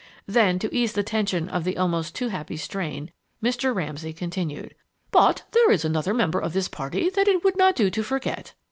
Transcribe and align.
Then, 0.25 0.57
to 0.57 0.75
ease 0.75 0.93
the 0.93 1.03
tension 1.03 1.47
of 1.47 1.63
the 1.63 1.77
almost 1.77 2.15
too 2.15 2.29
happy 2.29 2.57
strain, 2.57 3.11
Mr. 3.43 3.71
Ramsay 3.71 4.13
continued: 4.13 4.73
"But 5.11 5.43
there 5.51 5.69
is 5.69 5.85
another 5.85 6.15
member 6.15 6.39
of 6.39 6.53
this 6.53 6.67
party 6.67 7.11
that 7.11 7.27
it 7.27 7.43
would 7.43 7.55
not 7.55 7.75
do 7.75 7.91
to 7.91 8.01
forget!" 8.03 8.53